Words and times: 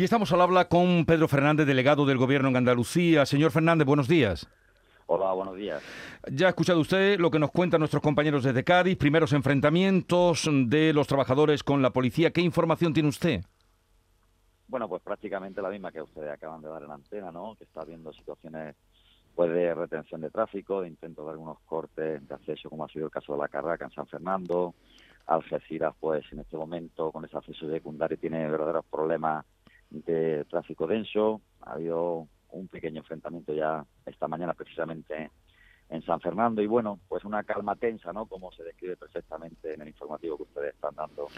Y 0.00 0.04
estamos 0.04 0.32
al 0.32 0.40
habla 0.40 0.66
con 0.66 1.04
Pedro 1.04 1.28
Fernández, 1.28 1.66
delegado 1.66 2.06
del 2.06 2.16
Gobierno 2.16 2.48
en 2.48 2.56
Andalucía. 2.56 3.26
Señor 3.26 3.50
Fernández, 3.50 3.86
buenos 3.86 4.08
días. 4.08 4.48
Hola, 5.04 5.34
buenos 5.34 5.56
días. 5.56 5.82
Ya 6.32 6.46
ha 6.46 6.48
escuchado 6.48 6.80
usted 6.80 7.20
lo 7.20 7.30
que 7.30 7.38
nos 7.38 7.50
cuentan 7.50 7.80
nuestros 7.80 8.02
compañeros 8.02 8.42
desde 8.42 8.64
Cádiz, 8.64 8.96
primeros 8.96 9.34
enfrentamientos 9.34 10.48
de 10.50 10.94
los 10.94 11.06
trabajadores 11.06 11.62
con 11.62 11.82
la 11.82 11.90
policía. 11.90 12.30
¿Qué 12.30 12.40
información 12.40 12.94
tiene 12.94 13.10
usted? 13.10 13.42
Bueno, 14.68 14.88
pues 14.88 15.02
prácticamente 15.02 15.60
la 15.60 15.68
misma 15.68 15.92
que 15.92 16.00
ustedes 16.00 16.30
acaban 16.30 16.62
de 16.62 16.70
dar 16.70 16.80
en 16.80 16.88
la 16.88 16.94
antena, 16.94 17.30
¿no? 17.30 17.54
Que 17.56 17.64
está 17.64 17.82
habiendo 17.82 18.10
situaciones 18.14 18.76
pues 19.34 19.52
de 19.52 19.74
retención 19.74 20.22
de 20.22 20.30
tráfico, 20.30 20.80
de 20.80 20.88
intento 20.88 21.26
de 21.26 21.32
algunos 21.32 21.58
cortes 21.66 22.26
de 22.26 22.34
acceso, 22.34 22.70
como 22.70 22.86
ha 22.86 22.88
sido 22.88 23.04
el 23.04 23.12
caso 23.12 23.34
de 23.34 23.38
la 23.40 23.48
Carraca 23.48 23.84
en 23.84 23.90
San 23.92 24.06
Fernando. 24.06 24.74
Algeciras, 25.26 25.94
pues 26.00 26.24
en 26.32 26.38
este 26.38 26.56
momento 26.56 27.12
con 27.12 27.22
ese 27.26 27.36
acceso 27.36 27.70
secundario 27.70 28.16
tiene 28.16 28.48
verdaderos 28.48 28.86
problemas 28.90 29.44
de 29.90 30.44
tráfico 30.46 30.86
denso. 30.86 31.40
Ha 31.62 31.72
habido 31.72 32.28
un 32.50 32.68
pequeño 32.68 33.00
enfrentamiento 33.00 33.52
ya 33.52 33.84
esta 34.06 34.28
mañana 34.28 34.54
precisamente 34.54 35.30
en 35.88 36.02
San 36.02 36.20
Fernando 36.20 36.62
y 36.62 36.66
bueno, 36.66 37.00
pues 37.08 37.24
una 37.24 37.42
calma 37.42 37.74
tensa, 37.76 38.12
¿no? 38.12 38.26
Como 38.26 38.52
se 38.52 38.62
describe 38.62 38.96
perfectamente 38.96 39.74
en 39.74 39.82
el 39.82 39.88
informativo 39.88 40.36
que 40.36 40.44
ustedes 40.44 40.74
están 40.74 40.94
dando 40.94 41.28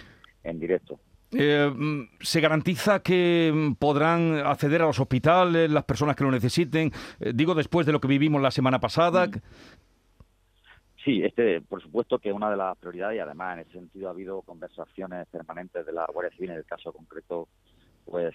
en 0.44 0.60
directo. 0.60 0.98
Eh, 1.32 1.72
¿Se 2.20 2.40
garantiza 2.40 3.02
que 3.02 3.74
podrán 3.78 4.36
acceder 4.44 4.82
a 4.82 4.86
los 4.86 5.00
hospitales 5.00 5.70
las 5.70 5.84
personas 5.84 6.14
que 6.14 6.24
lo 6.24 6.30
necesiten? 6.30 6.92
Eh, 7.20 7.32
digo, 7.34 7.54
después 7.54 7.86
de 7.86 7.92
lo 7.92 8.00
que 8.00 8.08
vivimos 8.08 8.42
la 8.42 8.50
semana 8.50 8.78
pasada. 8.78 9.26
Mm. 9.26 9.40
Sí, 11.04 11.22
este, 11.24 11.60
por 11.62 11.82
supuesto 11.82 12.18
que 12.18 12.28
es 12.28 12.34
una 12.34 12.50
de 12.50 12.56
las 12.56 12.76
prioridades 12.76 13.16
y 13.16 13.20
además 13.20 13.54
en 13.54 13.60
ese 13.62 13.72
sentido 13.72 14.08
ha 14.08 14.12
habido 14.12 14.42
conversaciones 14.42 15.26
permanentes 15.28 15.84
de 15.84 15.92
la 15.92 16.06
Guardia 16.12 16.36
Civil 16.36 16.50
en 16.50 16.58
el 16.58 16.64
caso 16.64 16.92
concreto 16.92 17.48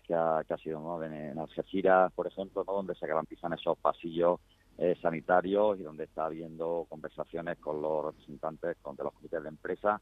que 0.01 0.13
ha, 0.13 0.43
sido 0.63 0.79
¿no? 0.79 1.03
en, 1.03 1.37
Algeciras, 1.37 2.11
por 2.13 2.27
ejemplo, 2.27 2.63
¿no? 2.65 2.73
donde 2.73 2.95
se 2.95 3.07
garantizan 3.07 3.53
esos 3.53 3.77
pasillos 3.77 4.39
eh, 4.77 4.95
sanitarios 5.01 5.79
y 5.79 5.83
donde 5.83 6.03
está 6.03 6.25
habiendo 6.25 6.85
conversaciones 6.89 7.57
con 7.57 7.81
los 7.81 8.05
representantes 8.05 8.77
con, 8.81 8.95
de 8.95 9.05
los 9.05 9.13
comités 9.13 9.41
de 9.41 9.49
empresa 9.49 9.99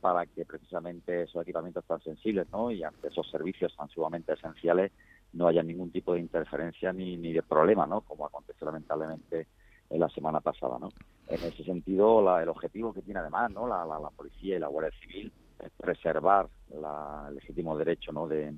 para 0.00 0.26
que 0.26 0.44
precisamente 0.44 1.22
esos 1.22 1.42
equipamientos 1.42 1.84
tan 1.84 2.00
sensibles 2.02 2.46
¿no? 2.52 2.70
y 2.70 2.82
ante 2.82 3.08
esos 3.08 3.30
servicios 3.30 3.74
tan 3.76 3.88
sumamente 3.88 4.32
esenciales 4.32 4.92
no 5.32 5.46
haya 5.46 5.62
ningún 5.62 5.90
tipo 5.90 6.14
de 6.14 6.20
interferencia 6.20 6.92
ni, 6.92 7.16
ni 7.16 7.32
de 7.32 7.42
problema, 7.42 7.86
¿no? 7.86 8.00
como 8.02 8.26
aconteció 8.26 8.66
lamentablemente 8.66 9.46
en 9.88 10.00
la 10.00 10.08
semana 10.08 10.40
pasada. 10.40 10.78
¿no? 10.78 10.90
En 11.28 11.42
ese 11.42 11.64
sentido, 11.64 12.22
la, 12.22 12.42
el 12.42 12.48
objetivo 12.48 12.92
que 12.92 13.02
tiene 13.02 13.20
además 13.20 13.50
¿no? 13.52 13.66
la, 13.66 13.84
la, 13.84 14.10
policía 14.10 14.56
y 14.56 14.58
la 14.58 14.68
Guardia 14.68 14.98
Civil 15.00 15.32
es 15.58 15.70
preservar 15.76 16.48
la, 16.70 17.26
el 17.28 17.36
legítimo 17.36 17.76
derecho 17.76 18.12
¿no? 18.12 18.26
de, 18.26 18.54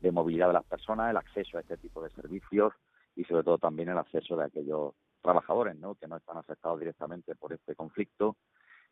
de 0.00 0.12
movilidad 0.12 0.48
de 0.48 0.54
las 0.54 0.64
personas, 0.64 1.10
el 1.10 1.16
acceso 1.16 1.58
a 1.58 1.60
este 1.60 1.76
tipo 1.76 2.02
de 2.02 2.10
servicios 2.10 2.72
y 3.14 3.24
sobre 3.24 3.44
todo 3.44 3.58
también 3.58 3.88
el 3.88 3.98
acceso 3.98 4.36
de 4.36 4.44
aquellos 4.44 4.94
trabajadores 5.22 5.76
¿no? 5.76 5.94
que 5.94 6.06
no 6.06 6.16
están 6.16 6.36
afectados 6.36 6.78
directamente 6.78 7.34
por 7.34 7.52
este 7.52 7.74
conflicto 7.74 8.36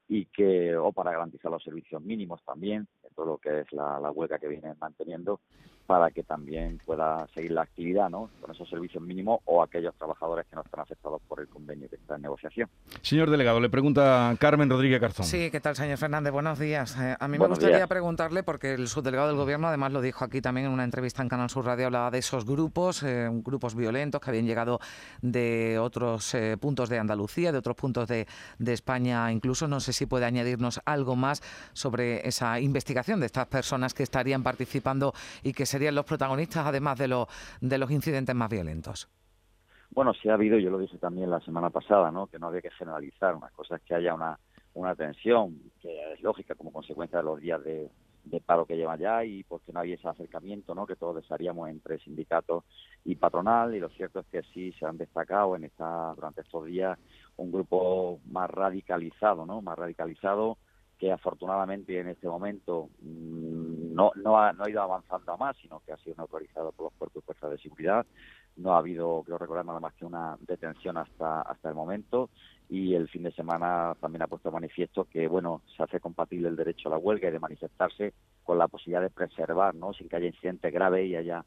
y 0.09 0.27
que 0.27 0.77
o 0.77 0.93
para 0.93 1.13
garantizar 1.13 1.51
los 1.51 1.63
servicios 1.63 2.03
mínimos 2.03 2.43
también, 2.45 2.87
todo 3.15 3.27
lo 3.27 3.39
que 3.39 3.61
es 3.61 3.73
la, 3.73 3.99
la 4.01 4.11
huelga 4.11 4.39
que 4.39 4.49
vienen 4.49 4.77
manteniendo, 4.81 5.41
para 5.87 6.11
que 6.11 6.23
también 6.23 6.81
pueda 6.85 7.27
seguir 7.35 7.53
la 7.53 7.63
actividad 7.63 8.09
¿no? 8.09 8.31
con 8.41 8.51
esos 8.51 8.69
servicios 8.69 9.03
mínimos 9.03 9.41
o 9.45 9.63
aquellos 9.63 9.95
trabajadores 9.97 10.47
que 10.47 10.57
no 10.57 10.63
están 10.63 10.81
afectados 10.81 11.21
por 11.29 11.41
el 11.41 11.49
convenio 11.49 11.89
que 11.91 11.97
está 11.97 12.17
en 12.17 12.23
negociación. 12.23 12.69
Señor 13.03 13.31
delegado, 13.31 13.61
le 13.61 13.69
pregunta 13.69 14.35
Carmen 14.39 14.71
Rodríguez 14.71 15.01
Garzón. 15.01 15.27
Sí, 15.27 15.51
¿qué 15.51 15.61
tal, 15.61 15.77
señor 15.77 15.99
Fernández? 15.99 16.33
Buenos 16.33 16.59
días. 16.59 16.97
Eh, 16.99 17.17
a 17.19 17.29
mí 17.29 17.39
me 17.39 17.47
gustaría 17.47 17.87
preguntarle, 17.87 18.43
porque 18.43 18.75
el 18.75 18.89
subdelegado 18.89 19.29
del 19.29 19.37
Gobierno 19.37 19.69
además 19.69 19.93
lo 19.93 20.01
dijo 20.01 20.25
aquí 20.25 20.41
también 20.41 20.67
en 20.67 20.73
una 20.73 20.85
entrevista 20.85 21.23
en 21.23 21.29
Canal 21.29 21.51
Sur 21.51 21.67
Radio, 21.67 21.87
hablaba 21.87 22.11
de 22.11 22.19
esos 22.19 22.47
grupos, 22.47 23.03
eh, 23.03 23.29
grupos 23.31 23.75
violentos 23.75 24.21
que 24.21 24.31
habían 24.31 24.47
llegado 24.47 24.81
de 25.21 25.79
otros 25.79 26.35
eh, 26.35 26.57
puntos 26.59 26.89
de 26.89 26.99
Andalucía, 26.99 27.53
de 27.53 27.59
otros 27.59 27.77
puntos 27.77 28.09
de, 28.09 28.27
de 28.59 28.73
España 28.73 29.31
incluso. 29.31 29.69
No 29.69 29.81
sé 29.81 29.93
si 29.95 30.07
puede 30.07 30.27
añadirnos 30.27 30.81
algo 30.85 31.17
más 31.17 31.41
sobre 31.73 32.27
esa 32.27 32.61
investigación 32.61 33.21
de 33.21 33.27
estas 33.27 33.47
personas 33.47 33.95
que 33.95 34.03
estarían 34.03 34.43
participando 34.43 35.13
y 35.43 35.53
que 35.53 35.67
serían 35.67 35.95
los 35.95 36.05
protagonistas, 36.05 36.67
además 36.67 36.99
de, 36.99 37.09
los 37.09 37.29
de 37.61 37.79
los 37.79 37.91
incidentes 37.91 38.35
más 38.35 38.51
violentos? 38.51 39.09
Bueno, 39.91 40.13
sí 40.15 40.29
ha 40.29 40.35
habido, 40.35 40.59
yo 40.59 40.71
lo 40.71 40.79
dije 40.79 40.99
también 40.99 41.31
la 41.31 41.41
semana 41.41 41.71
pasada, 41.71 42.11
¿no? 42.11 42.27
que 42.27 42.39
no 42.39 42.49
había 42.49 42.61
que 42.61 42.71
generalizar. 42.71 43.35
Una 43.35 43.49
cosa 43.51 43.77
es 43.77 43.83
que 43.83 43.95
haya 43.95 44.13
una, 44.13 44.39
una 44.75 44.95
tensión, 44.97 45.57
que 45.81 46.13
es 46.13 46.21
lógica 46.21 46.55
como 46.57 46.73
consecuencia 46.73 47.19
de 47.19 47.25
los 47.25 47.41
días 47.41 47.63
de, 47.63 47.89
paro 48.45 48.67
que 48.67 48.77
lleva 48.77 48.97
ya 48.97 49.25
y 49.25 49.43
porque 49.45 49.73
no 49.73 49.81
había 49.81 49.95
ese 49.95 50.09
acercamiento 50.09 50.75
¿no? 50.75 50.87
que 50.87 50.97
todos 50.97 51.17
desearíamos 51.17 51.69
entre 51.69 51.99
sindicatos 51.99 52.65
y 53.05 53.15
patronal 53.17 53.75
y 53.75 53.81
lo 53.81 53.89
cierto 53.91 54.21
es 54.21 54.27
que 54.27 54.43
sí 54.53 54.73
se 54.73 54.87
han 54.87 54.99
destacado 54.99 55.57
en 55.57 55.65
esta 55.65 56.13
durante 56.15 56.43
estos 56.43 56.67
días 56.67 56.99
un 57.37 57.53
grupo 57.53 58.21
más 58.27 58.51
radicalizado, 58.51 59.47
¿no? 59.47 59.61
más 59.61 59.79
radicalizado 59.79 60.59
que 60.99 61.13
afortunadamente 61.13 61.99
en 61.99 62.09
este 62.09 62.29
momento 62.29 62.89
mm, 63.01 63.95
no, 63.95 64.13
no, 64.17 64.39
ha, 64.39 64.53
no 64.53 64.65
ha 64.65 64.71
ido 64.71 64.83
avanzando 64.83 65.33
a 65.33 65.37
más, 65.37 65.57
sino 65.57 65.81
que 65.81 65.93
ha 65.93 65.97
sido 65.99 66.17
neutralizado 66.17 66.73
por 66.73 66.87
los 66.87 66.93
cuerpos 66.95 67.23
y 67.23 67.27
fuerzas 67.27 67.51
de 67.51 67.59
seguridad. 67.59 68.07
No 68.57 68.75
ha 68.75 68.79
habido, 68.79 69.23
creo 69.25 69.39
recordar, 69.39 69.65
nada 69.65 69.81
más 69.81 69.95
que 69.95 70.05
una 70.05 70.37
detención 70.47 70.97
hasta, 70.97 71.43
hasta 71.43 71.69
el 71.69 71.75
momento 71.75 72.31
y 72.69 72.95
el 72.95 73.09
fin 73.09 73.25
de 73.25 73.33
semana 73.33 73.95
también 74.01 74.23
ha 74.23 74.27
puesto 74.27 74.51
manifiesto 74.51 75.05
que, 75.05 75.29
bueno, 75.29 75.63
se 75.77 75.83
hace 75.83 76.01
compatible 76.01 76.49
el 76.49 76.57
derecho 76.57 76.89
a 76.89 76.93
la 76.93 76.99
huelga 76.99 77.29
y 77.29 77.33
de 77.33 77.39
manifestarse 77.39 78.15
con 78.43 78.59
la 78.59 78.69
posibilidad 78.69 79.03
de 79.03 79.11
preservar, 79.11 79.75
¿no? 79.75 79.93
Sin 79.93 80.09
que 80.09 80.17
haya 80.17 80.27
incidentes 80.27 80.73
graves 80.73 81.07
y 81.07 81.17
haya. 81.17 81.45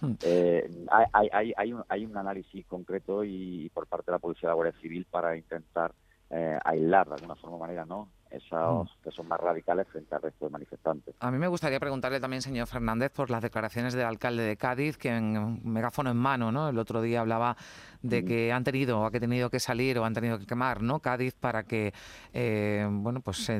Hmm. 0.00 0.12
Eh, 0.22 0.70
hay, 0.90 1.28
hay, 1.32 1.52
hay, 1.56 1.72
un, 1.72 1.82
hay 1.88 2.04
un 2.04 2.16
análisis 2.16 2.64
concreto 2.66 3.24
y, 3.24 3.68
por 3.74 3.88
parte 3.88 4.06
de 4.06 4.12
la 4.12 4.18
Policía 4.20 4.48
de 4.48 4.50
la 4.52 4.54
Guardia 4.54 4.80
Civil 4.80 5.06
para 5.10 5.36
intentar 5.36 5.92
eh, 6.32 6.58
aislar 6.64 7.06
de 7.08 7.14
alguna 7.14 7.36
forma 7.36 7.58
manera, 7.58 7.84
¿no? 7.84 8.08
Esos 8.30 8.88
mm. 8.88 9.02
que 9.04 9.10
son 9.10 9.28
más 9.28 9.38
radicales 9.38 9.86
frente 9.88 10.14
al 10.14 10.22
resto 10.22 10.46
de 10.46 10.50
manifestantes. 10.50 11.14
A 11.20 11.30
mí 11.30 11.36
me 11.36 11.48
gustaría 11.48 11.78
preguntarle 11.78 12.18
también, 12.18 12.40
señor 12.40 12.66
Fernández, 12.66 13.12
por 13.12 13.28
las 13.28 13.42
declaraciones 13.42 13.92
del 13.92 14.06
alcalde 14.06 14.42
de 14.42 14.56
Cádiz, 14.56 14.96
que 14.96 15.10
en 15.10 15.60
megáfono 15.70 16.10
en 16.10 16.16
mano, 16.16 16.50
¿no? 16.50 16.70
El 16.70 16.78
otro 16.78 17.02
día 17.02 17.20
hablaba 17.20 17.58
de 18.00 18.22
mm. 18.22 18.24
que 18.24 18.52
han 18.52 18.64
tenido 18.64 19.02
o 19.02 19.10
que 19.10 19.20
tenido 19.20 19.50
que 19.50 19.60
salir 19.60 19.98
o 19.98 20.06
han 20.06 20.14
tenido 20.14 20.38
que 20.38 20.46
quemar, 20.46 20.80
¿no? 20.80 21.00
Cádiz 21.00 21.34
para 21.34 21.64
que, 21.64 21.92
eh, 22.32 22.88
bueno, 22.90 23.20
pues 23.20 23.52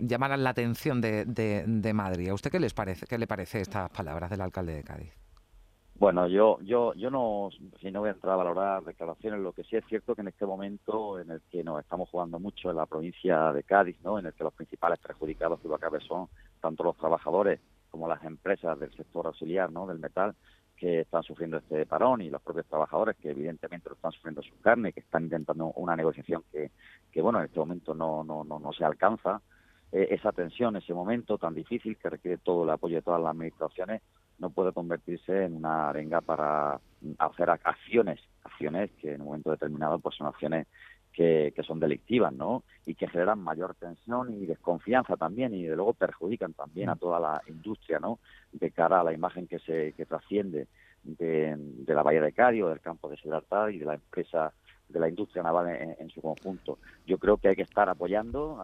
llamaran 0.00 0.42
la 0.42 0.50
atención 0.50 1.02
de, 1.02 1.26
de, 1.26 1.64
de 1.66 1.92
Madrid. 1.92 2.30
¿A 2.30 2.34
usted 2.34 2.50
qué 2.50 2.58
les 2.58 2.72
parece, 2.72 3.06
qué 3.06 3.18
le 3.18 3.26
parece 3.26 3.60
estas 3.60 3.90
palabras 3.90 4.30
del 4.30 4.40
alcalde 4.40 4.74
de 4.74 4.82
Cádiz? 4.82 5.23
Bueno, 5.96 6.26
yo, 6.26 6.58
yo, 6.62 6.92
yo 6.94 7.08
no, 7.08 7.50
si 7.80 7.90
no 7.92 8.00
voy 8.00 8.08
a 8.08 8.12
entrar 8.12 8.32
a 8.32 8.36
valorar 8.36 8.82
declaraciones, 8.82 9.40
lo 9.40 9.52
que 9.52 9.62
sí 9.62 9.76
es 9.76 9.84
cierto 9.86 10.14
que 10.14 10.22
en 10.22 10.28
este 10.28 10.44
momento 10.44 11.20
en 11.20 11.30
el 11.30 11.40
que 11.42 11.62
nos 11.62 11.80
estamos 11.80 12.08
jugando 12.10 12.40
mucho 12.40 12.70
en 12.70 12.76
la 12.76 12.86
provincia 12.86 13.52
de 13.52 13.62
Cádiz, 13.62 13.96
¿no? 14.02 14.18
en 14.18 14.26
el 14.26 14.34
que 14.34 14.42
los 14.42 14.52
principales 14.52 14.98
perjudicados 14.98 15.60
que 15.60 15.68
cabe 15.78 16.00
son 16.00 16.28
tanto 16.60 16.82
los 16.82 16.96
trabajadores 16.96 17.60
como 17.90 18.08
las 18.08 18.24
empresas 18.24 18.78
del 18.80 18.92
sector 18.96 19.26
auxiliar, 19.26 19.70
¿no? 19.70 19.86
del 19.86 20.00
metal, 20.00 20.34
que 20.76 21.02
están 21.02 21.22
sufriendo 21.22 21.58
este 21.58 21.86
parón 21.86 22.22
y 22.22 22.28
los 22.28 22.42
propios 22.42 22.66
trabajadores 22.66 23.16
que 23.16 23.30
evidentemente 23.30 23.88
lo 23.88 23.94
están 23.94 24.10
sufriendo 24.10 24.42
su 24.42 24.60
carne, 24.60 24.92
que 24.92 25.00
están 25.00 25.24
intentando 25.24 25.66
una 25.76 25.94
negociación 25.94 26.42
que, 26.50 26.72
que 27.12 27.22
bueno, 27.22 27.38
en 27.38 27.44
este 27.44 27.60
momento 27.60 27.94
no, 27.94 28.24
no, 28.24 28.42
no, 28.42 28.58
no 28.58 28.72
se 28.72 28.84
alcanza. 28.84 29.40
Eh, 29.92 30.08
esa 30.10 30.32
tensión, 30.32 30.74
ese 30.74 30.92
momento 30.92 31.38
tan 31.38 31.54
difícil 31.54 31.96
que 31.96 32.10
requiere 32.10 32.38
todo 32.38 32.64
el 32.64 32.70
apoyo 32.70 32.96
de 32.96 33.02
todas 33.02 33.20
las 33.20 33.30
administraciones, 33.30 34.02
no 34.38 34.50
puede 34.50 34.72
convertirse 34.72 35.44
en 35.44 35.54
una 35.54 35.88
arenga 35.88 36.20
para 36.20 36.80
hacer 37.18 37.50
acciones, 37.50 38.20
acciones 38.42 38.90
que 39.00 39.14
en 39.14 39.20
un 39.20 39.28
momento 39.28 39.50
determinado 39.50 39.98
pues 39.98 40.16
son 40.16 40.26
acciones 40.26 40.66
que, 41.12 41.52
que, 41.54 41.62
son 41.62 41.78
delictivas, 41.78 42.32
¿no? 42.32 42.64
Y 42.86 42.96
que 42.96 43.06
generan 43.06 43.38
mayor 43.38 43.76
tensión 43.76 44.34
y 44.34 44.46
desconfianza 44.46 45.16
también 45.16 45.54
y 45.54 45.62
de 45.62 45.76
luego 45.76 45.94
perjudican 45.94 46.54
también 46.54 46.88
a 46.88 46.96
toda 46.96 47.20
la 47.20 47.40
industria, 47.46 48.00
¿no? 48.00 48.18
De 48.52 48.72
cara 48.72 49.00
a 49.00 49.04
la 49.04 49.12
imagen 49.12 49.46
que 49.46 49.60
se 49.60 49.92
que 49.92 50.06
trasciende 50.06 50.66
de, 51.04 51.54
de 51.56 51.94
la 51.94 52.02
Bahía 52.02 52.20
de 52.20 52.32
Cádiz 52.32 52.64
o 52.64 52.68
del 52.68 52.80
campo 52.80 53.08
de 53.08 53.16
Gibraltar 53.16 53.70
y 53.70 53.78
de 53.78 53.86
la 53.86 53.94
empresa 53.94 54.52
de 54.88 55.00
la 55.00 55.08
industria 55.08 55.42
naval 55.42 55.68
en, 55.98 56.10
su 56.10 56.20
conjunto. 56.20 56.78
Yo 57.06 57.18
creo 57.18 57.36
que 57.38 57.48
hay 57.48 57.56
que 57.56 57.62
estar 57.62 57.88
apoyando, 57.88 58.58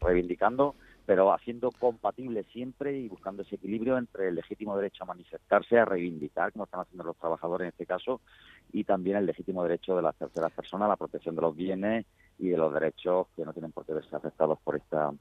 reivindicando, 0.00 0.74
pero 1.06 1.32
haciendo 1.32 1.70
compatible 1.70 2.42
siempre 2.52 2.98
y 2.98 3.08
buscando 3.08 3.42
ese 3.42 3.54
equilibrio 3.54 3.96
entre 3.96 4.28
el 4.28 4.34
legítimo 4.34 4.76
derecho 4.76 5.04
a 5.04 5.06
manifestarse, 5.06 5.78
a 5.78 5.84
reivindicar, 5.84 6.52
como 6.52 6.64
están 6.64 6.80
haciendo 6.80 7.04
los 7.04 7.16
trabajadores 7.16 7.66
en 7.66 7.68
este 7.68 7.86
caso, 7.86 8.20
y 8.72 8.82
también 8.82 9.16
el 9.16 9.26
legítimo 9.26 9.62
derecho 9.62 9.96
de 9.96 10.02
las 10.02 10.16
terceras 10.16 10.52
personas 10.52 10.86
a 10.86 10.90
la 10.90 10.96
protección 10.96 11.36
de 11.36 11.42
los 11.42 11.56
bienes 11.56 12.04
y 12.40 12.48
de 12.48 12.56
los 12.56 12.74
derechos 12.74 13.28
que 13.36 13.44
no 13.44 13.52
tienen 13.52 13.70
por 13.70 13.86
qué 13.86 13.94
verse 13.94 14.14
afectados 14.14 14.58
por 14.64 14.76
esta 14.76 15.12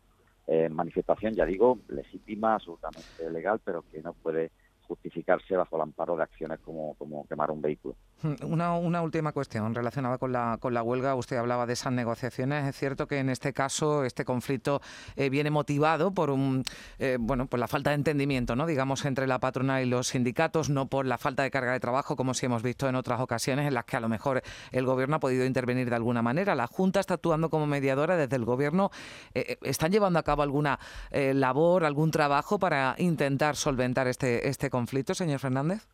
eh, 0.48 0.70
manifestación, 0.70 1.34
ya 1.34 1.46
digo, 1.46 1.78
legítima, 1.88 2.56
absolutamente 2.56 3.30
legal, 3.32 3.62
pero 3.64 3.84
que 3.92 4.02
no 4.02 4.14
puede 4.14 4.52
justificarse 4.88 5.56
bajo 5.56 5.76
el 5.76 5.84
amparo 5.84 6.16
de 6.16 6.24
acciones 6.24 6.60
como, 6.60 6.96
como 6.96 7.28
quemar 7.28 7.52
un 7.52 7.62
vehículo. 7.62 7.96
Hmm, 8.22 8.34
una, 8.44 8.76
una, 8.78 9.02
última 9.02 9.32
cuestión 9.32 9.76
relacionada 9.76 10.18
con 10.18 10.32
la, 10.32 10.58
con 10.60 10.74
la 10.74 10.82
huelga. 10.84 11.16
Usted 11.16 11.38
hablaba 11.38 11.66
de 11.66 11.74
esas 11.74 11.94
negociaciones. 11.94 12.66
Es 12.66 12.78
cierto 12.78 13.08
que 13.08 13.20
en 13.20 13.30
este 13.30 13.54
caso 13.54 14.04
este 14.04 14.26
conflicto 14.26 14.82
eh, 15.16 15.30
viene 15.30 15.52
motivado 15.52 16.14
por 16.14 16.30
un, 16.30 16.64
eh, 17.00 17.18
bueno, 17.20 17.48
por 17.48 17.60
la 17.60 17.68
falta 17.68 17.90
de 17.90 17.98
entendimiento, 17.98 18.56
¿no? 18.56 18.66
digamos, 18.66 19.06
entre 19.06 19.28
la 19.28 19.40
patronal 19.40 19.84
y 19.84 19.90
los 19.90 20.08
sindicatos, 20.08 20.70
no 20.70 20.88
por 20.88 21.06
la 21.06 21.18
falta 21.18 21.44
de 21.44 21.52
carga 21.52 21.74
de 21.74 21.80
trabajo, 21.80 22.16
como 22.16 22.34
si 22.34 22.46
hemos 22.46 22.64
visto 22.64 22.88
en 22.88 22.96
otras 22.96 23.20
ocasiones 23.20 23.68
en 23.68 23.74
las 23.74 23.86
que 23.86 23.98
a 23.98 24.00
lo 24.00 24.10
mejor 24.10 24.42
el 24.72 24.86
gobierno 24.86 25.18
ha 25.18 25.20
podido 25.20 25.46
intervenir 25.46 25.90
de 25.90 25.96
alguna 25.96 26.22
manera. 26.22 26.56
La 26.56 26.68
Junta 26.68 27.00
está 27.00 27.16
actuando 27.16 27.50
como 27.50 27.68
mediadora 27.68 28.16
desde 28.16 28.36
el 28.36 28.46
gobierno. 28.46 28.92
Eh, 29.34 29.58
¿Están 29.62 29.92
llevando 29.92 30.20
a 30.20 30.24
cabo 30.24 30.42
alguna 30.42 30.80
labor, 31.12 31.86
algún 31.86 32.12
trabajo 32.12 32.60
para 32.60 32.96
intentar 32.98 33.56
solventar 33.56 34.08
este, 34.08 34.48
este 34.48 34.70
señor 35.14 35.40
Fernández? 35.40 35.88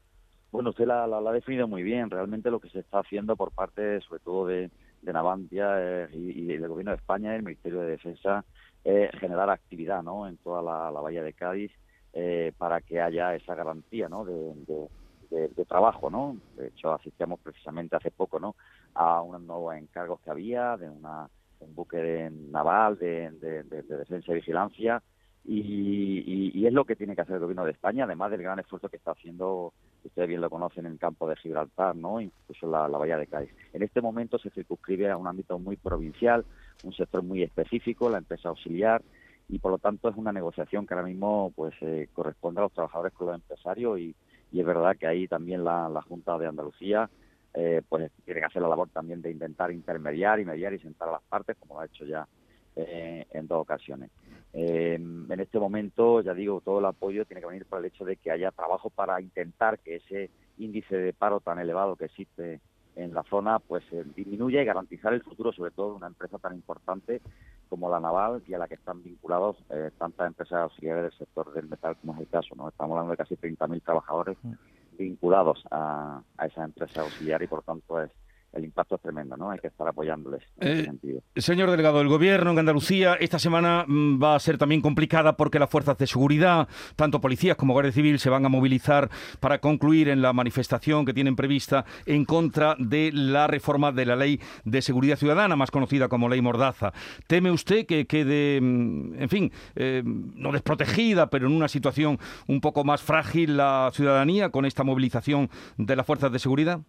Bueno, 0.51 0.71
usted 0.71 0.85
la, 0.85 1.05
ha 1.05 1.31
definido 1.31 1.67
muy 1.67 1.81
bien. 1.81 2.09
Realmente 2.09 2.51
lo 2.51 2.59
que 2.59 2.69
se 2.69 2.79
está 2.79 2.99
haciendo 2.99 3.35
por 3.35 3.51
parte, 3.51 4.01
sobre 4.01 4.19
todo 4.21 4.47
de, 4.47 4.69
Navantia 5.01 5.75
eh, 5.77 6.09
y, 6.13 6.45
del 6.45 6.67
Gobierno 6.67 6.91
de 6.91 6.97
España 6.97 7.33
y 7.33 7.37
el 7.37 7.43
Ministerio 7.43 7.81
de 7.81 7.91
Defensa, 7.91 8.43
es 8.83 9.09
generar 9.19 9.49
actividad 9.49 10.03
¿no? 10.03 10.27
en 10.27 10.37
toda 10.37 10.61
la, 10.61 10.99
Bahía 10.99 11.23
de 11.23 11.33
Cádiz 11.33 11.71
eh, 12.13 12.51
para 12.57 12.81
que 12.81 12.99
haya 12.99 13.33
esa 13.35 13.55
garantía 13.55 14.09
¿no? 14.09 14.25
de, 14.25 14.45
trabajo. 15.67 16.09
¿no? 16.09 16.37
De 16.57 16.67
hecho, 16.67 16.91
asistíamos 16.91 17.39
precisamente 17.39 17.95
hace 17.95 18.11
poco 18.11 18.39
¿no? 18.39 18.55
a 18.93 19.21
unos 19.21 19.41
nuevos 19.41 19.75
encargos 19.75 20.19
que 20.19 20.31
había 20.31 20.75
de 20.75 20.89
una, 20.89 21.29
un 21.61 21.73
buque 21.73 22.29
naval 22.51 22.97
de, 22.97 23.31
defensa 23.87 24.31
y 24.31 24.35
vigilancia 24.35 25.01
y, 25.43 26.65
es 26.65 26.73
lo 26.73 26.85
que 26.85 26.95
tiene 26.95 27.15
que 27.15 27.21
hacer 27.21 27.35
el 27.35 27.41
gobierno 27.41 27.65
de 27.65 27.71
España, 27.71 28.05
además 28.05 28.31
del 28.31 28.43
gran 28.43 28.59
esfuerzo 28.59 28.87
que 28.87 28.97
está 28.97 29.11
haciendo, 29.11 29.73
ustedes 30.03 30.27
bien 30.27 30.39
lo 30.39 30.49
conocen, 30.49 30.85
en 30.85 30.93
el 30.93 30.99
campo 30.99 31.27
de 31.27 31.35
Gibraltar, 31.35 31.95
¿no? 31.95 32.21
incluso 32.21 32.67
la, 32.67 32.87
la 32.87 32.97
bahía 32.97 33.17
de 33.17 33.27
Cádiz. 33.27 33.49
En 33.73 33.81
este 33.81 33.99
momento 33.99 34.37
se 34.37 34.51
circunscribe 34.51 35.09
a 35.09 35.17
un 35.17 35.27
ámbito 35.27 35.57
muy 35.57 35.75
provincial, 35.75 36.45
un 36.83 36.93
sector 36.93 37.23
muy 37.23 37.41
específico, 37.41 38.09
la 38.09 38.19
empresa 38.19 38.49
auxiliar, 38.49 39.01
y 39.51 39.59
por 39.59 39.71
lo 39.71 39.77
tanto 39.77 40.09
es 40.09 40.15
una 40.15 40.31
negociación 40.31 40.87
que 40.87 40.93
ahora 40.93 41.05
mismo 41.05 41.51
pues 41.55 41.73
eh, 41.81 42.07
corresponde 42.13 42.61
a 42.61 42.63
los 42.63 42.71
trabajadores 42.71 43.13
con 43.13 43.27
los 43.27 43.35
empresarios 43.35 43.99
y, 43.99 44.15
es 44.53 44.65
verdad 44.65 44.97
que 44.97 45.07
ahí 45.07 45.29
también 45.29 45.63
la, 45.63 46.03
Junta 46.07 46.37
de 46.37 46.47
Andalucía 46.47 47.09
eh, 47.53 47.81
pues 47.87 48.11
tiene 48.25 48.41
que 48.41 48.45
hacer 48.45 48.61
la 48.61 48.67
labor 48.67 48.89
también 48.89 49.21
de 49.21 49.31
intentar 49.31 49.71
intermediar 49.71 50.41
y 50.41 50.45
mediar 50.45 50.73
y 50.73 50.79
sentar 50.79 51.07
a 51.07 51.13
las 51.13 51.21
partes, 51.21 51.55
como 51.57 51.75
lo 51.75 51.79
ha 51.81 51.85
hecho 51.85 52.05
ya 52.05 52.27
eh, 52.75 53.25
en 53.31 53.47
dos 53.47 53.61
ocasiones. 53.61 54.09
Eh, 54.53 54.95
en 54.95 55.39
este 55.39 55.59
momento, 55.59 56.21
ya 56.21 56.33
digo, 56.33 56.61
todo 56.61 56.79
el 56.79 56.85
apoyo 56.85 57.25
tiene 57.25 57.41
que 57.41 57.47
venir 57.47 57.65
por 57.65 57.79
el 57.79 57.85
hecho 57.85 58.03
de 58.03 58.17
que 58.17 58.31
haya 58.31 58.51
trabajo 58.51 58.89
para 58.89 59.21
intentar 59.21 59.79
que 59.79 59.97
ese 59.97 60.29
índice 60.57 60.97
de 60.97 61.13
paro 61.13 61.39
tan 61.39 61.59
elevado 61.59 61.95
que 61.95 62.05
existe 62.05 62.59
en 62.97 63.13
la 63.13 63.23
zona 63.23 63.59
pues 63.59 63.83
eh, 63.93 64.03
disminuya 64.15 64.61
y 64.61 64.65
garantizar 64.65 65.13
el 65.13 65.23
futuro 65.23 65.53
sobre 65.53 65.71
todo 65.71 65.91
de 65.91 65.95
una 65.95 66.07
empresa 66.07 66.37
tan 66.39 66.53
importante 66.53 67.21
como 67.69 67.89
la 67.89 68.01
naval 68.01 68.43
y 68.45 68.53
a 68.53 68.57
la 68.57 68.67
que 68.67 68.73
están 68.73 69.01
vinculados 69.01 69.55
tantas 69.97 70.27
empresas 70.27 70.59
auxiliares 70.59 71.03
del 71.03 71.13
sector 71.13 71.53
del 71.53 71.69
metal 71.69 71.95
como 72.01 72.13
es 72.15 72.19
el 72.19 72.27
caso 72.27 72.53
no 72.53 72.67
estamos 72.67 72.95
hablando 72.95 73.11
de 73.11 73.17
casi 73.17 73.35
30.000 73.37 73.81
trabajadores 73.81 74.37
mm. 74.43 74.51
vinculados 74.97 75.63
a, 75.71 76.21
a 76.35 76.45
esa 76.47 76.65
empresa 76.65 77.03
auxiliar 77.03 77.41
y 77.41 77.47
por 77.47 77.63
tanto 77.63 78.01
es 78.01 78.11
el 78.53 78.65
impacto 78.65 78.95
es 78.95 79.01
tremendo, 79.01 79.37
¿no? 79.37 79.49
Hay 79.49 79.59
que 79.59 79.67
estar 79.67 79.87
apoyándoles 79.87 80.43
en 80.59 80.67
ese 80.67 80.81
eh, 80.81 80.85
sentido. 80.85 81.21
Señor 81.35 81.71
delegado, 81.71 82.01
el 82.01 82.07
gobierno 82.07 82.51
en 82.51 82.59
Andalucía 82.59 83.15
esta 83.15 83.39
semana 83.39 83.85
mm, 83.87 84.21
va 84.21 84.35
a 84.35 84.39
ser 84.39 84.57
también 84.57 84.81
complicada 84.81 85.37
porque 85.37 85.59
las 85.59 85.69
fuerzas 85.69 85.97
de 85.97 86.07
seguridad, 86.07 86.67
tanto 86.95 87.21
policías 87.21 87.55
como 87.55 87.73
Guardia 87.73 87.93
Civil, 87.93 88.19
se 88.19 88.29
van 88.29 88.45
a 88.45 88.49
movilizar 88.49 89.09
para 89.39 89.59
concluir 89.59 90.09
en 90.09 90.21
la 90.21 90.33
manifestación 90.33 91.05
que 91.05 91.13
tienen 91.13 91.35
prevista 91.35 91.85
en 92.05 92.25
contra 92.25 92.75
de 92.77 93.11
la 93.13 93.47
reforma 93.47 93.91
de 93.91 94.05
la 94.05 94.15
Ley 94.15 94.39
de 94.65 94.81
Seguridad 94.81 95.17
Ciudadana, 95.17 95.55
más 95.55 95.71
conocida 95.71 96.09
como 96.09 96.27
Ley 96.27 96.41
Mordaza. 96.41 96.91
¿Teme 97.27 97.51
usted 97.51 97.85
que 97.85 98.05
quede, 98.05 98.59
mm, 98.61 99.21
en 99.21 99.29
fin, 99.29 99.51
eh, 99.75 100.03
no 100.05 100.51
desprotegida, 100.51 101.29
pero 101.29 101.47
en 101.47 101.53
una 101.53 101.69
situación 101.69 102.19
un 102.47 102.59
poco 102.59 102.83
más 102.83 103.01
frágil 103.01 103.55
la 103.57 103.91
ciudadanía 103.93 104.49
con 104.49 104.65
esta 104.65 104.83
movilización 104.83 105.49
de 105.77 105.95
las 105.95 106.05
fuerzas 106.05 106.31
de 106.31 106.39
seguridad? 106.39 106.81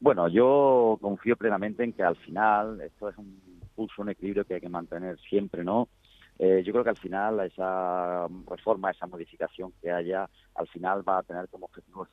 Bueno, 0.00 0.28
yo 0.28 0.98
confío 1.00 1.36
plenamente 1.36 1.82
en 1.82 1.92
que 1.92 2.02
al 2.02 2.16
final 2.16 2.80
esto 2.80 3.08
es 3.08 3.18
un 3.18 3.40
pulso, 3.74 4.02
un 4.02 4.10
equilibrio 4.10 4.44
que 4.44 4.54
hay 4.54 4.60
que 4.60 4.68
mantener 4.68 5.18
siempre, 5.18 5.64
¿no? 5.64 5.88
Eh, 6.38 6.62
yo 6.64 6.72
creo 6.72 6.84
que 6.84 6.90
al 6.90 6.96
final 6.96 7.40
esa 7.40 8.28
reforma, 8.48 8.92
esa 8.92 9.08
modificación 9.08 9.72
que 9.82 9.90
haya, 9.90 10.28
al 10.54 10.68
final 10.68 11.06
va 11.08 11.18
a 11.18 11.22
tener 11.24 11.48
como 11.48 11.66
objetivo 11.66 12.06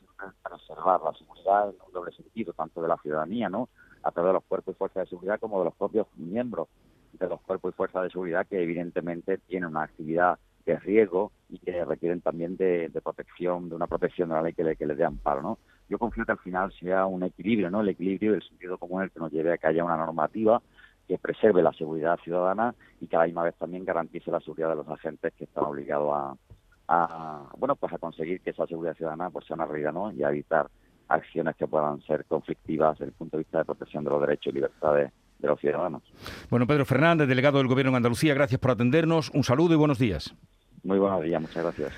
preservar 0.44 1.00
la 1.02 1.14
seguridad 1.14 1.70
en 1.70 1.76
un 1.86 1.94
doble 1.94 2.12
sentido, 2.12 2.54
tanto 2.54 2.82
de 2.82 2.88
la 2.88 2.98
ciudadanía, 2.98 3.50
¿no? 3.50 3.70
A 4.02 4.12
través 4.12 4.30
de 4.30 4.34
los 4.34 4.44
cuerpos 4.46 4.74
y 4.74 4.78
fuerzas 4.78 5.04
de 5.04 5.10
seguridad 5.10 5.40
como 5.40 5.60
de 5.60 5.66
los 5.66 5.76
propios 5.76 6.08
miembros 6.16 6.70
de 7.14 7.30
los 7.30 7.40
cuerpos 7.42 7.72
y 7.72 7.78
fuerzas 7.78 8.04
de 8.04 8.10
seguridad 8.10 8.48
que 8.48 8.62
evidentemente 8.62 9.38
tienen 9.38 9.70
una 9.70 9.84
actividad 9.84 10.40
de 10.66 10.78
riesgo 10.80 11.32
y 11.50 11.60
que 11.60 11.86
requieren 11.86 12.22
también 12.22 12.58
de, 12.58 12.90
protección, 13.04 13.70
de 13.70 13.76
una 13.76 13.88
protección 13.88 14.30
de 14.30 14.36
la 14.36 14.42
ley 14.42 14.54
que 14.54 14.64
le, 14.64 14.76
que 14.76 14.88
le 14.88 14.96
dé 14.96 15.06
amparo, 15.06 15.44
¿no? 15.44 15.60
Yo 15.90 16.00
confío 16.00 16.26
que 16.26 16.32
al 16.32 16.40
final 16.40 16.72
sea 16.80 17.06
un 17.06 17.24
equilibrio, 17.24 17.70
¿no? 17.70 17.82
El 17.82 17.90
equilibrio 17.90 18.34
del 18.34 18.44
sentido 18.44 18.78
común 18.78 19.04
el 19.04 19.12
que 19.12 19.20
nos 19.20 19.32
lleve 19.32 19.54
a 19.54 19.58
que 19.58 19.68
haya 19.68 19.84
una 19.84 19.98
normativa 19.98 20.62
que 21.08 21.18
preserve 21.18 21.62
la 21.62 21.74
seguridad 21.74 22.20
ciudadana 22.24 22.74
y 23.00 23.08
que 23.08 23.16
a 23.16 23.20
la 23.20 23.26
misma 23.26 23.44
vez 23.44 23.56
también 23.56 23.86
garantice 23.86 24.32
la 24.32 24.40
seguridad 24.40 24.70
de 24.70 24.78
los 24.78 24.88
agentes 24.88 25.34
que 25.34 25.44
están 25.44 25.66
obligados 25.66 26.38
a, 26.88 27.50
bueno, 27.58 27.76
pues 27.76 27.94
a 27.94 27.98
conseguir 27.98 28.42
que 28.42 28.52
esa 28.52 28.66
seguridad 28.66 28.96
ciudadana 28.96 29.30
pues 29.30 29.46
sea 29.46 29.56
una 29.56 29.66
realidad, 29.66 29.94
¿no? 29.94 30.12
Y 30.12 30.24
a 30.24 30.30
evitar 30.30 30.68
acciones 31.08 31.56
que 31.56 31.68
puedan 31.68 32.02
ser 32.02 32.26
conflictivas 32.26 32.98
desde 32.98 33.12
el 33.12 33.14
punto 33.14 33.38
de 33.38 33.44
vista 33.44 33.60
de 33.60 33.66
protección 33.66 34.04
de 34.04 34.10
los 34.10 34.22
derechos 34.22 34.48
y 34.48 34.56
libertades 34.56 35.12
de 35.38 35.48
los 35.48 35.60
ciudadanos. 35.60 36.02
Bueno, 36.50 36.66
Pedro 36.66 36.86
Fernández, 36.86 37.28
delegado 37.28 37.60
del 37.60 37.68
Gobierno 37.68 37.92
en 37.92 37.98
Andalucía, 37.98 38.34
gracias 38.34 38.60
por 38.60 38.72
atendernos. 38.72 39.30
Un 39.32 39.44
saludo 39.44 39.74
y 39.74 39.78
buenos 39.78 40.00
días. 40.00 40.34
Muy 40.84 40.98
buenos 40.98 41.22
días, 41.24 41.42
muchas 41.42 41.64
gracias. 41.64 41.94